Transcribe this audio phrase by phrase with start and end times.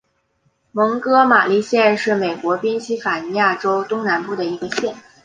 [0.71, 4.95] 蒙哥马利县是美国宾夕法尼亚州东南部的一个县。